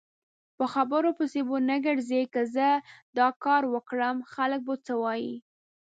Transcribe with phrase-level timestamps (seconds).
[0.57, 2.67] په خبرو پسې به نه ګرځی که زه
[3.17, 5.35] داکاروکړم خلک به څه وایي؟